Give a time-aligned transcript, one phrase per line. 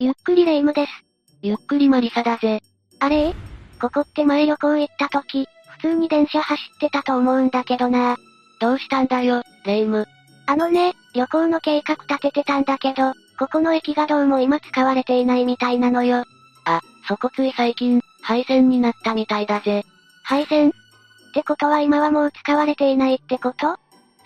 [0.00, 0.92] ゆっくりレ夢ムです。
[1.42, 2.60] ゆっくりマリサだぜ。
[3.00, 3.34] あれ？
[3.80, 8.16] ここって前旅行行った時、普通に電車走ってたと思うんだけどな
[8.60, 10.06] どうしたんだよ、レ夢ム。
[10.46, 16.22] あのね、旅行の計画立ててたんだけど、ここの駅がどうも今使われていないみたいなのよ。
[16.64, 19.82] あ、そこつい最近、廃線になったみたいだぜ。
[20.22, 20.68] 廃線？
[20.68, 20.72] っ
[21.34, 23.76] てことは今はもう使われていないってこと？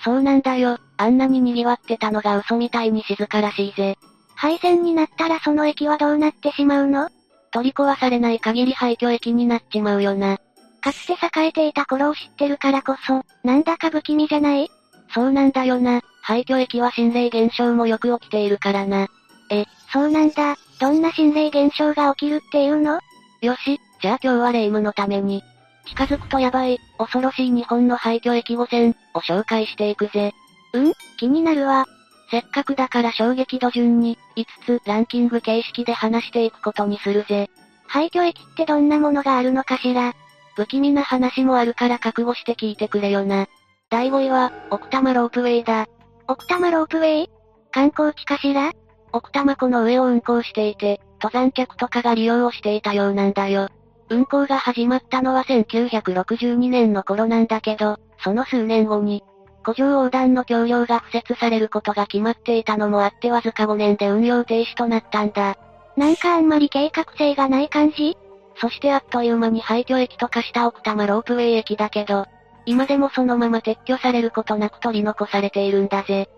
[0.05, 0.77] そうなんだよ。
[0.99, 3.97] あんなに賑わってたのが嘘みたいに静からしいぜ。
[4.43, 7.09] 廃線になったらその駅はどうなってしまうの？
[7.53, 10.39] 取り壊されない限り廃墟駅になっちまうよな。
[10.81, 14.69] かつて栄えていた頃を知ってるからこそ、なんだか不気味じゃない？
[15.15, 16.01] そうなんだよな。
[16.23, 19.07] 廃墟駅は心霊現象もよく起きているからな。
[19.49, 20.57] え、そうなんだ。
[20.81, 22.99] どんな心霊現象が起きるっていうの？
[23.43, 25.45] よし、じゃあ今日は霊夢のために、
[25.87, 30.33] 近づくとやばい、恐ろしい日本の廃墟駅5選を紹介していくぜ。
[30.73, 30.93] うん？
[31.17, 31.87] 気になるわ。
[32.33, 37.51] せっかくだから衝撃度順に、5つランキング形式で話していくことにするぜ。
[37.87, 40.15] 廃墟駅ってどんなものがあるのかしら
[40.57, 43.49] 不気味な話もあるから覚悟して聞いてくれよな。
[43.91, 45.87] 第5位は、奥多摩ロープウェイだ。
[46.27, 47.31] 奥多摩ロープウェイ？
[47.71, 48.73] 観光地かしら？
[49.13, 53.69] 奥多摩湖の上を運行していて、登山客とかが利用をしていたようなんだよ。
[54.09, 59.23] 運行が始まったのは1962年の頃なんだけど、その数年後に、
[59.65, 65.57] 湖上横断の橋梁が敷設されることが決まっていたのもあってわずか5年で運用停止となったんだ。
[65.97, 68.17] なんかあんまり計画性がない感じ？
[68.57, 72.27] そしてあっという間に廃墟駅と化した奥多摩ロープウェイ駅だけど、
[72.67, 76.29] 今でもそのまま撤去されることなく取り残されているんだぜ。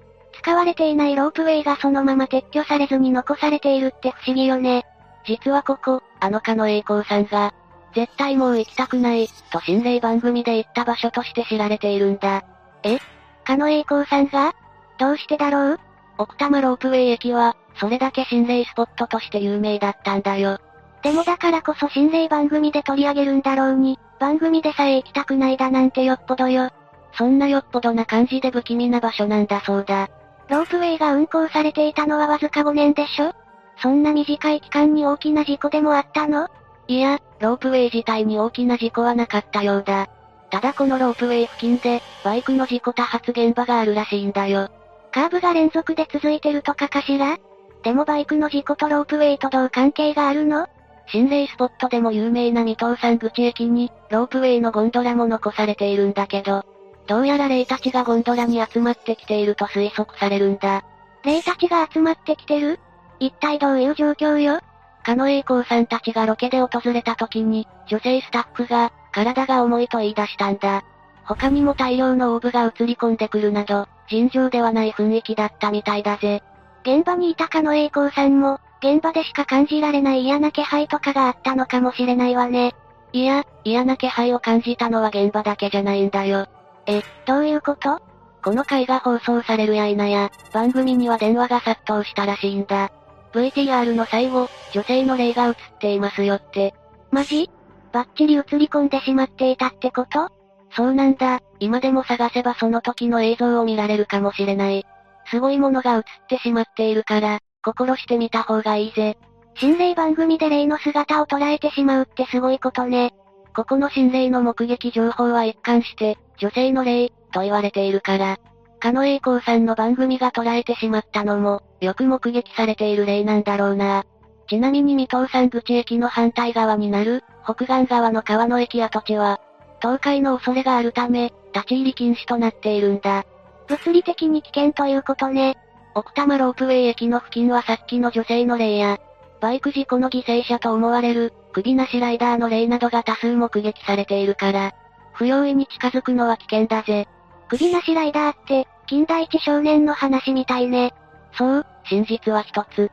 [0.41, 4.85] 使われていないロープウェイがそのまま撤去されずに残されているって不思議よね。
[5.27, 7.55] 実はここ、あのかの栄光さんが、
[7.95, 12.45] 絶対もう行きたくない、と心霊番組で行った場所として知られているんだ。
[12.83, 12.99] え？
[13.45, 14.55] 狩野栄光さんが？
[14.99, 15.81] どうしてだろう？
[16.19, 20.59] 奥多摩ロープウェイ駅は、それだけ心霊スポットとして有名だったんだよ。
[21.03, 26.71] でもだからこそ心霊番組で取り上げるんだろうに、番組でさえ行きたくないだなんてよっぽどよ。
[27.17, 30.09] そんなよっぽどな感じで不気味な場所なんだそうだ。
[30.49, 33.33] ロープウェイが運行されていたのはわずか5年でしょ？
[33.79, 36.49] そんな短い期間に大きな事故でもあったの？
[36.87, 40.09] いや、ロープウェイ自体に大きな事故はなかったようだ。
[40.55, 44.71] ただこのロープウェイ付近で、バイクの事故多発現場があるらしいんだよ。
[45.11, 47.39] カーブが連続で続いてるとかかしら？
[47.83, 50.69] でもバイクの事故とロープウェイとどう関係があるの？
[51.09, 56.65] 心霊スポットでも有名な水戸山口駅に、ロープウェイのゴンドラも残されているんだけど、
[57.09, 60.85] どうやら霊たちがゴンドラに集まってきていると推測されるんだ。
[61.25, 62.79] 霊たちが集まってきてる？
[63.19, 64.61] 一体どういう状況よ？
[65.03, 70.83] 狩野栄光さんたちがロケで訪れた時に、女性スタッフが、体が重いと言い出したんだ。
[71.25, 76.43] 他にも大量のオーブが映り込んでくるなど、尋常ではない雰囲気だったみたいだぜ。
[76.83, 82.75] 現場にいた狩野栄光さんも、現場でしか感じられない嫌な気配とかがあったのかもしれないわね。
[83.13, 86.47] いや、嫌な気配を感じたのは現場だけじゃないんだよ。
[86.87, 88.03] え、どういうこと？
[88.43, 92.91] この回が放送されるや否や、番組には電話が殺到したらしいんだ。
[93.33, 96.75] VTR の最後、女性の霊が映っていますよって。
[97.11, 97.49] マジ？
[97.95, 100.29] バッチリ映り込んでしまっていたってこと？
[100.77, 101.39] そうなんだ。
[101.61, 104.85] 今でも探せばその時の映像を見られるかもしれない。
[105.31, 109.17] すごいものが映ってしまっているから、心してみた方がいいぜ。
[109.55, 113.15] 心霊番組で霊の姿を捉えてしまうってすごいことね。
[113.55, 118.39] ここの心霊の目撃情報は一貫して、女性の霊、と言われているから。
[118.81, 124.05] 狩野英孝さんの番組が捉えてしまったのも、よく目撃されている例なんだろうな。
[124.49, 129.41] ちなみに水戸山口駅の反対側になる、北岸側の川の駅跡地は、
[129.83, 133.25] 倒壊の恐れがあるため、立ち入り禁止となっているんだ。
[133.69, 135.57] 物理的に危険ということね。
[135.95, 138.99] 奥多摩ロープウェイ駅の付近はさっきの女性の霊や、
[139.41, 144.73] バイク事故の犠牲者と思われる、首なしライダーの霊などが多数目撃されているから、
[145.13, 147.07] 不用意に近づくのは危険だぜ。
[147.49, 150.93] 首なしライダーって、金田一少年の話みたいね。
[151.33, 152.91] そう、真実は一つ。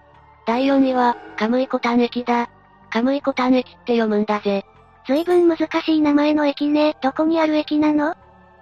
[0.51, 2.49] 第4位は、カムイコタン駅だ。
[2.89, 4.65] カムイコタン駅って読むんだぜ。
[5.07, 6.97] 随分難しい名前の駅ね。
[7.01, 8.15] どこにある駅なの？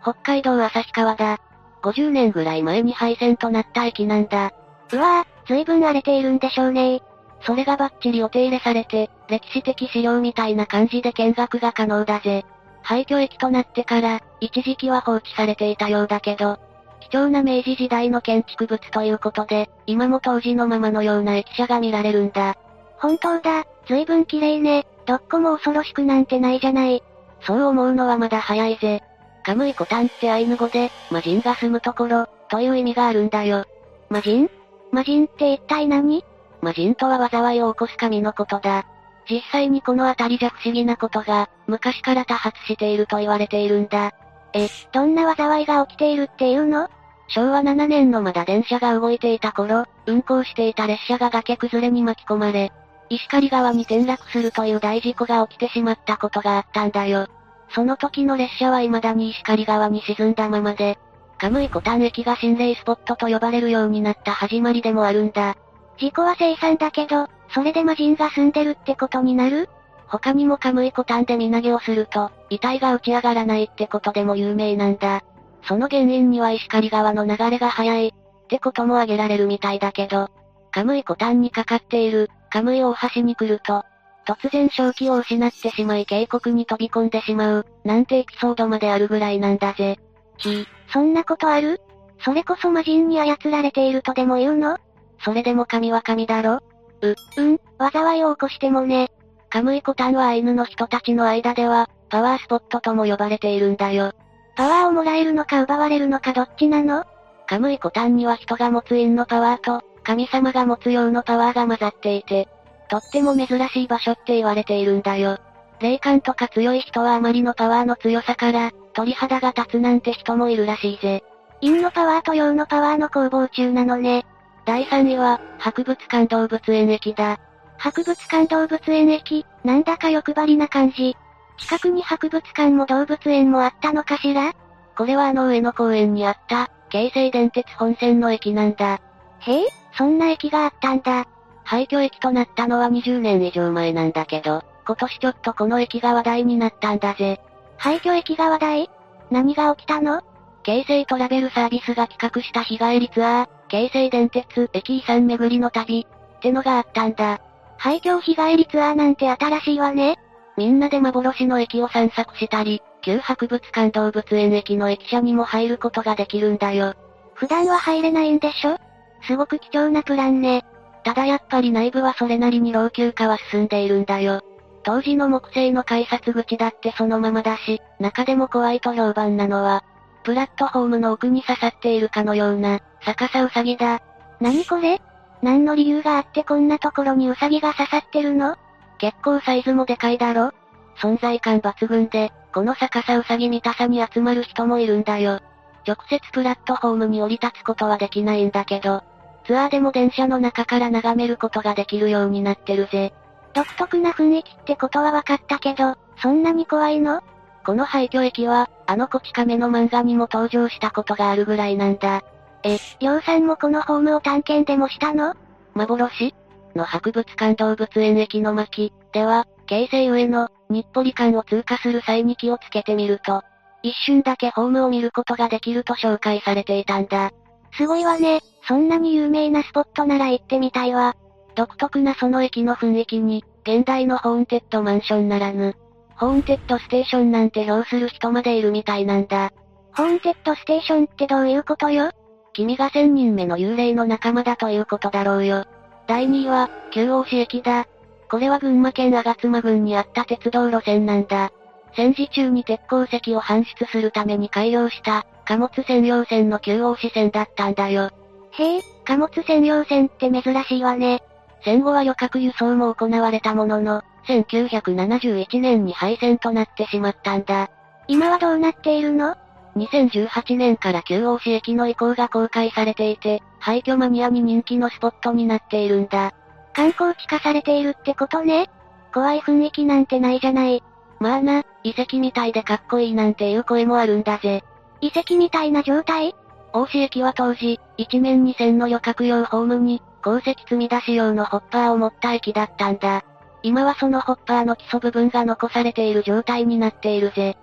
[0.03, 1.39] 北海道旭川だ。
[1.81, 4.51] 50年ぐらい前に廃線となった駅なんだ。
[4.93, 7.01] うわぁ、随分荒れているんでしょうね
[7.41, 12.45] それがバッチリお手入れされて、歴史的資料みたいな感じで見学が可能だぜ。
[12.83, 16.59] 廃墟駅となってから、一時期は放置されていたようだけど、
[16.99, 22.57] 貴重な明治時代の建築物ということで、今も当時のままのような駅舎が見られるんだ。
[22.97, 24.85] 本当だ、随分綺麗ね。
[25.05, 27.01] どっこも恐ろしくなんてないじゃない。
[27.41, 29.01] そう思うのはまだ早いぜ。
[29.43, 33.65] カムイコタンってアイヌ語で、魔人が住むところ、という意味があるんだよ。
[34.09, 34.49] 魔人？
[34.91, 36.23] 魔人って一体何？
[36.61, 38.85] 魔人とは災いを起こす神のことだ。
[39.29, 44.11] 実際にこの辺りじゃ不思議なことが、昔から多発していると言われているんだ。
[44.53, 46.89] え、どんな災いが起きているっていうの？
[47.27, 52.71] 昭和7年のまだ電車が動いていた頃、運行していた列車が崖崩れに巻き込まれ、
[53.09, 57.27] 石狩川に転落するという大事故が起きてしまったことがあったんだよ。
[57.69, 60.97] その時の列車は未だに石狩川に沈んだままで、
[61.37, 65.55] カムイコタン駅が心霊スポットと呼ばれるようになった始まりでもあるんだ。
[65.99, 69.69] 事故は生産だけど、それで魔人が住んでるってことになる？
[70.09, 75.23] 他にもカムイコタンで身投げをすると、遺体が打ち上がらないってことでも有名なんだ。
[75.63, 80.29] その原因には石狩川の流れが速い、ってことも挙げられるみたいだけど、
[80.71, 83.85] カムイコタンにかかっている、カムイ大橋に来ると、
[84.25, 89.99] 突然正気を失ってしまい渓谷に飛び込んでしまう、なんてエピソードまであるぐらいなんだぜ。
[90.37, 91.81] ひ、そんなことある？
[92.25, 94.77] それこそ魔人に操られているとでも言うの？
[95.23, 96.61] それでも神は神だろ？
[97.01, 97.59] う、うん、
[97.91, 99.11] 災いを起こしてもね。
[99.49, 104.13] カムイコタンはアイヌの人たちの間では、パワースポットとも呼ばれているんだよ。
[104.55, 107.03] パワーをもらえるのか奪われるのかどっちなの？
[107.47, 112.47] カムイコタンには人が持つ陰のパワーと、神様が持つ陽のパワーが混ざっていて、
[112.89, 115.39] とっても珍しい場所って言われているんだよ。
[115.79, 121.23] 霊感とか強い人はあまりのパワーの強さから、鳥肌が立つなんて人もいるらしいぜ。
[121.61, 124.25] 陰のパワーと陽のパワーの攻防中なのね。
[124.65, 127.39] 第3位は、博物館動物園駅だ。
[127.79, 131.15] 博物館動物園駅、なんだか欲張りな感じ。
[131.57, 134.53] 近くに博物館も動物園もあったのかしら？
[134.97, 138.99] これはあの上野公園にあった、京成電鉄本線の駅なんだ。
[139.39, 141.25] へえ、そんな駅があったんだ。
[141.63, 147.39] 廃墟駅となったのは20年以上前なんだけど、今年ちょっとこの駅が話題になったんだぜ。
[147.77, 148.89] 廃墟駅が話題？
[149.31, 150.21] 何が起きたの？
[150.63, 157.39] 京成トラベルサービスが企画した日帰りツアー、京成電鉄駅遺産巡りの旅、ってのがあったんだ。
[157.79, 160.17] 廃墟日帰りツアーなんて新しいわね。
[160.57, 166.93] みんなで幻の駅を散策したり、旧博物館動物園駅の駅舎にも入ることができるんだよ。
[167.35, 168.77] 普段は入れないんでしょ？
[169.25, 170.65] すごく貴重なプランね。
[171.05, 174.41] ただやっぱり内部はそれなりに老朽化は進んでいるんだよ。
[174.83, 179.85] 当時の木製の改札口だってそのままだし、中でも怖いと評判なのは、
[180.23, 184.01] プラットフォームの奥に刺さっているかのような、逆さウサギだ。
[184.41, 185.01] 何これ？
[185.41, 188.57] 何の理由があってこんなところにウサギが刺さってるの？
[188.97, 190.51] 結構サイズもでかいだろ？
[190.97, 195.39] 存在感抜群で、この逆さウサギ見たさに集まる人もいるんだよ。
[195.87, 199.03] 直接プラットフォームに降り立つことはできないんだけど、
[199.45, 203.13] ツアーでも電車の中から眺めることができるようになってるぜ。
[203.53, 207.23] 独特な雰囲気ってことは分かったけど、そんなに怖いの？
[207.65, 212.23] この廃墟駅は、あのこち亀の漫画にも登場したことがあるぐらいなんだ。
[212.63, 215.33] え、りょうさんもこのホームを探検でもしたの？
[215.75, 216.33] 幻？
[216.75, 223.43] の博物館動物園駅の巻では、京成上の日暮里間を通過する際に気をつけてみると、
[223.81, 227.31] 一瞬だけホームを見ることができると紹介されていたんだ。
[227.77, 228.41] すごいわね。
[228.67, 231.15] そんなに有名なスポットなら行ってみたいわ。
[231.55, 235.75] 独特なその駅の雰囲気に、現代のホーンテッドマンションならぬ、
[236.15, 239.51] Haunted Station なんて評する人までいるみたいなんだ。
[239.95, 242.11] Haunted Station ってどういうことよ？
[242.59, 245.63] 君が千人目の幽霊の仲間だということだろうよ。
[246.07, 247.87] 第2位は、旧太子駅だ。
[248.29, 251.53] これは群馬県吾妻郡にあった鉄道路線なんだ。
[251.95, 258.09] 戦時中に鉄鉱石を搬出するために改良した、貨物専用線の旧大市線だったんだよ。
[258.51, 261.23] へえ、貨物専用線って珍しいわね。
[261.63, 267.69] 戦後は旅客輸送も行われたものの、1971年に廃線となってしまったんだ。
[268.09, 269.37] 今はどうなっているの？
[269.75, 276.33] 2018年から旧大市駅の移行が公開されていて、廃墟マニアに人気のスポットになっているんだ。
[276.73, 278.69] 観光地化されているってことね。
[279.13, 280.83] 怖い雰囲気なんてないじゃない。
[281.19, 284.63] まあな、遺跡みたいでかっこいいなんていう声もあるんだぜ。
[285.01, 286.35] 遺跡みたいな状態？
[286.71, 293.23] 大市駅は当時、一面二線の旅客用ホームに、鉱石積み出し用のホッパーを持った駅だったんだ。
[293.63, 297.57] 今はそのホッパーの基礎部分が残されている状態になっているぜ。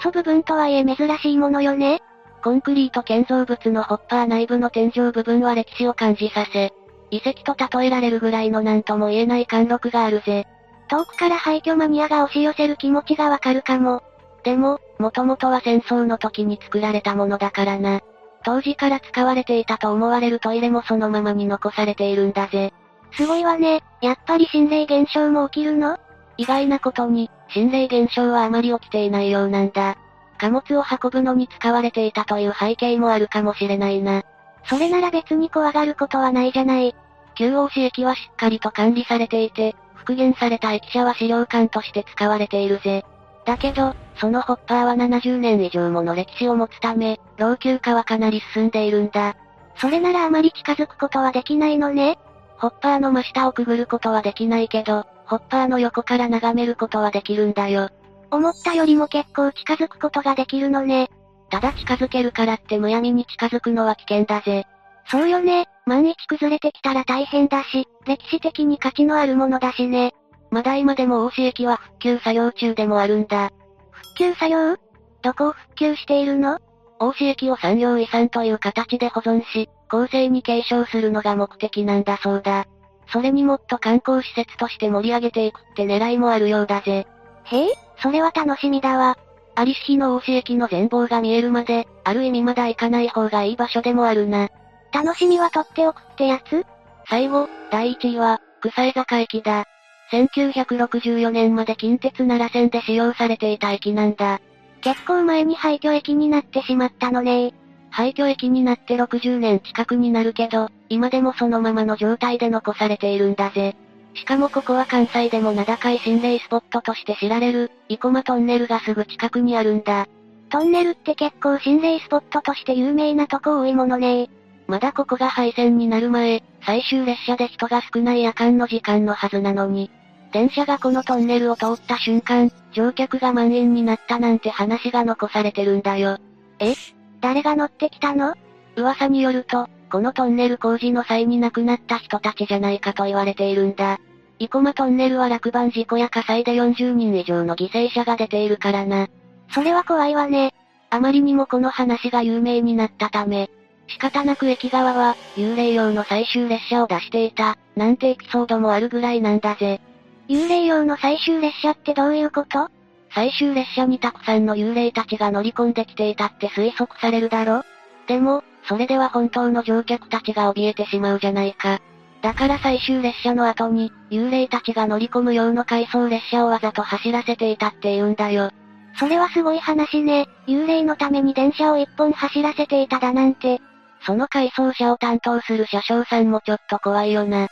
[0.00, 2.00] 基礎部分とはいえ珍しいものよね。
[2.42, 6.72] コンクリート建造物のホッパー内部の天井部分は歴史を感じさせ、
[7.10, 10.46] 遺跡と例えられるぐらいの何とも言えない貫禄があるぜ。
[10.88, 14.02] 遠くから廃墟マニアが押し寄せる気持ちがわかるかも。
[14.42, 18.00] でも、もともとは戦争の時に作られたものだからな。
[18.44, 22.72] 当時から使われていたと思われるトイレもそのままに残されているんだぜ。
[23.12, 23.84] すごいわね。
[24.00, 25.96] やっぱり心霊現象も起きるの？
[26.38, 29.96] 意外なことに、心霊現象はあまり起きていないようなんだ。
[30.38, 34.22] 貨物を運ぶのに使われていたという背景もあるかもしれないな。
[34.64, 36.94] それなら別に怖がることはないじゃない。
[37.34, 43.04] 旧大市駅はしっかりと管理されていて、復元された駅舎は資料館として使われているぜ。
[43.44, 49.36] だけど、そのホッパーは70年以上もの歴史を持つため、老朽化はかなり進んでいるんだ。
[49.76, 52.18] それならあまり近づくことはできないのね
[52.58, 57.88] ホッパーの真下をくぐることはできないけど、ホッパーの横から眺めることはできるんだよ。
[58.30, 61.08] 思ったよりも結構近づくことができるのね。
[61.48, 64.66] ただ近づけるからってむやみに近づくのは危険だぜ。
[65.06, 65.68] そうよね。
[65.86, 70.12] 万一崩れてきたら大変だし、歴史的に価値のあるものだしね。
[70.50, 73.48] まだ今でも大市駅は復旧作業中でもあるんだ。
[73.90, 74.76] 復旧作業？
[75.22, 76.58] どこを復旧しているの？
[76.98, 82.66] 大市駅を産業遺産という形で保存し、後世に継承するのが目的なんだそうだ。
[83.12, 87.06] それにもっと観光施設として盛り上げていくって狙いもあるようだぜ。
[87.44, 87.68] へえ、
[88.02, 89.16] それは楽しみだわ。
[89.58, 94.48] 有栖日の大市駅の全貌が見えるまで、ある意味まだ行かない方がいい場所でもあるな。
[94.92, 96.64] 楽しみは取っておくってやつ？
[97.08, 99.64] 最後、第1位は、草江坂駅だ。
[100.12, 104.40] 1964年まで近鉄奈良線で使用されていた駅なんだ。
[104.80, 107.54] 結構前に廃墟駅になってしまったのね
[107.90, 113.76] 廃墟駅になって60年近くになるけど、今でもそのままの状態で残されているんだぜ。
[114.12, 120.06] しかもここは関西でも名高い心霊スポットとして知られる、生駒トンネルがすぐ近くにあるんだ。
[120.50, 124.28] トンネルって結構心霊スポットとして有名なとこ多いものね
[124.66, 129.90] まだここが廃線になる前、最終列車で人が少ない夜間の時間のはずなのに、
[130.30, 136.18] 電車がこのトンネルを通った瞬間、乗客が満員になったなんて話が残されてるんだよ。
[136.58, 136.74] え？
[137.22, 138.34] 誰が乗ってきたの？
[138.76, 144.00] 噂によると、このトンネル工事の際に亡くなった人たちじゃないかと言われているんだ。
[144.38, 149.08] 生駒トンネルは落盤事故や火災で40人以上の犠牲者が出ているからな。
[149.50, 150.54] それは怖いわね。
[150.88, 153.50] あまりにもこの話が有名になったため、
[153.88, 159.82] 仕方なく駅側は、幽霊用の最終列車を出していた、なんてエピソードもあるぐらいなんだぜ。
[160.26, 162.70] 幽霊用の最終列車ってどういうこと？
[163.14, 167.62] 最終列車にたくさんの幽霊たちが乗り込んできていたって推測されるだろ
[168.06, 171.80] でも、それでは本当の乗客たちが怯えてしまうじゃないか。
[172.22, 178.50] だから最終列車の後に、幽霊たちが乗り込む用の回送列車をわざと走らせていたって言うんだよ。
[178.98, 180.28] それはすごい話ね。
[180.46, 183.60] 幽霊のために電車を一本走らせていただなんて。
[184.04, 187.48] その回送車を担当する車掌さんもちょっと怖いよな。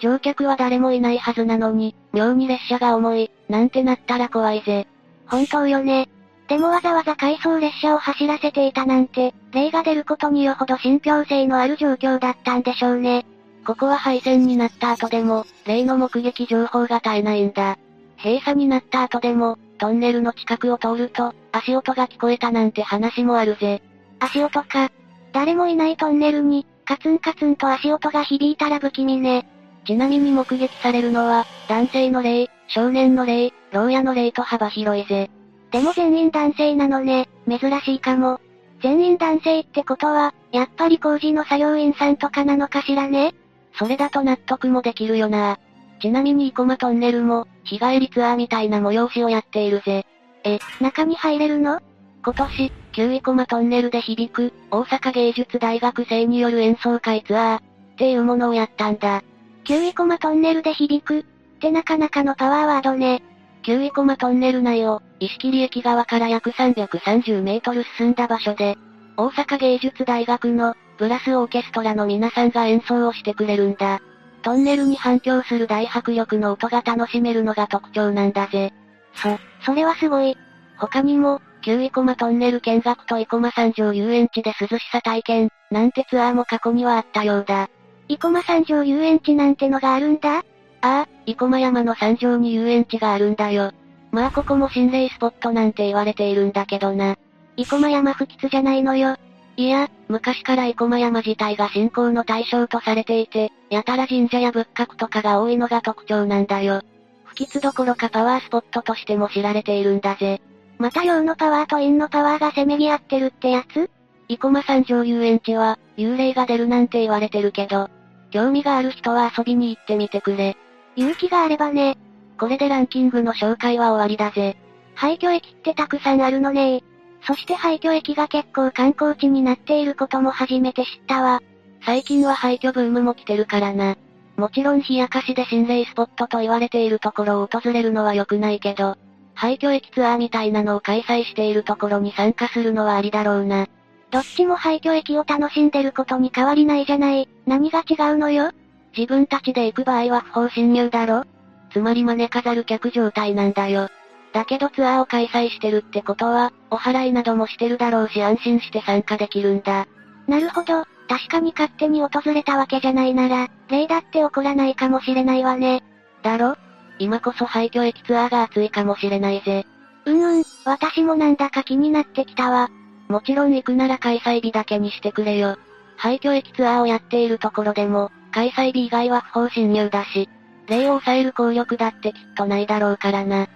[0.00, 4.86] 乗客は誰もいないはずなのに、妙に列車が重い、なんてなったら怖いぜ。
[5.26, 6.08] 本当よね。
[6.48, 13.26] でもわざわざ回送列車を走らせていたなんて、霊が出ることによほど信憑性のある状況だったんでしょうね。
[13.66, 17.76] ここは廃線になった後でも、霊の目撃情報が絶えないんだ。
[18.16, 23.82] 閉鎖になった後でも、トンネルの近くを通ると、足音が聞こえたなんて話もあるぜ。
[24.18, 24.90] 足音か。
[25.34, 29.46] 誰もいないトンネルに、カツンカツンと足音が響いたら不気味ね。
[29.86, 35.30] ちなみに目撃されるのは、男性の霊、少年の霊、牢屋の霊と幅広いぜ。
[35.70, 38.40] でも全員男性なのね、珍しいかも。
[38.82, 43.34] 全員男性ってことは、やっぱり工事の作業員さんとかなのかしらね？
[43.78, 45.58] それだと納得もできるよな。
[46.00, 50.06] ちなみに生駒トンネルも、日帰りツアーみたいな催しをやっているぜ。
[50.44, 51.80] え、中に入れるの？
[52.24, 57.62] 今年、旧生駒トンネルで響く、大阪芸術大学生による演奏会ツアー、っ
[57.96, 59.22] ていうものをやったんだ。
[59.64, 61.24] 旧生駒トンネルで響く、っ
[61.60, 63.22] てなかなかのパワーワードね。
[63.62, 68.76] 旧生駒トンネル内を、石切駅側から約330メートル進んだ場所で、
[69.16, 74.00] 大阪芸術大学の、ブラスオーケストラの皆さんが演奏をしてくれるんだ。
[74.42, 78.72] トンネルに反響する大迫力の音が楽しめるのが特徴なんだぜ。
[79.14, 80.36] そ、それはすごい。
[80.78, 87.68] 他にも、旧生駒トンネル見学と生駒山上遊園地で涼しさ体験、なんてツアーも過去にはあったようだ。
[88.08, 90.38] 生駒山上遊園地なんてのがあるんだ？
[90.38, 90.42] あ
[90.80, 93.72] あ、生駒山の山上に遊園地があるんだよ。
[94.10, 97.16] まあここも心霊スポットなんて言われているんだけどな。
[97.56, 99.16] 生駒山不吉じゃないのよ。
[99.56, 106.82] いや、昔から生駒山自体が信仰の対象とされていて、やたら神社や仏閣とかが多いのが特徴なんだよ。
[107.24, 110.40] 不吉どころかパワースポットとしても知られているんだぜ。
[110.78, 113.90] また陽のパワーと陰のパワーがせめぎ合ってるってやつ？
[114.28, 117.90] 生駒山上遊園地は、幽霊が出るなんて言われてるけど、
[118.30, 120.56] 興味がある人は遊びに行ってみてくれ。
[120.96, 121.98] 勇気があればね。
[122.38, 124.56] これでランキングの紹介は終わりだぜ。
[124.94, 126.82] 廃墟駅ってたくさんあるのね
[127.26, 131.40] そして廃墟駅が結構観光地になっていることも初めて知ったわ。
[131.84, 133.96] 最近は廃墟ブームも来てるからな。
[134.36, 138.96] もちろん冷やかしで心霊スポットと言われているところを訪れるのは良くないけど、
[139.34, 143.66] 廃墟駅ツアーみたいなのを開催しているところに参加するのはありだろうな。
[144.10, 147.28] どっちも廃墟駅を楽しんでることに変わりないじゃない。
[147.46, 148.50] 何が違うのよ
[148.96, 151.24] 自分たちで行く場合は不法侵入だろ
[151.70, 153.88] つまり招かざる客状態なんだよ。
[154.32, 159.86] だけどツアーを開催してるってことは、お払いなどもしてるだろうし安心して参加できるんだ。
[160.26, 165.82] なるほど、確かに勝手に訪れたわけじゃないなら、例だって起こらないかもしれないわね。
[166.22, 166.56] だろ？
[166.98, 169.64] 今こそ廃墟駅ツアーが熱いかもしれないぜ。
[170.04, 172.70] うんうん、私もなんだか気になってきたわ。
[173.08, 175.56] もちろん行くなら開催日だけにしてくれよ。
[175.96, 180.28] 廃墟駅ツアーをやっているところでも、開催日以外は不法侵入だし、
[180.68, 183.44] 霊を抑える効力だってきっとないだろうからな。
[183.44, 183.48] し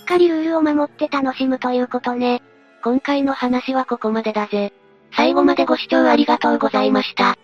[0.00, 2.42] っかりルールを守って楽しむということね。
[2.82, 4.72] 今回の話はここまでだぜ。
[5.16, 7.36] 最後までご視聴ありがとうございました。